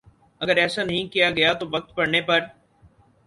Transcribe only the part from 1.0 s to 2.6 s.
کیا گیا تو وقت پڑنے پر